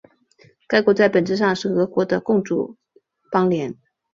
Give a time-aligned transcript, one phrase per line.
[0.67, 2.75] 该国在本质上是俄国的共主
[3.31, 3.75] 邦联。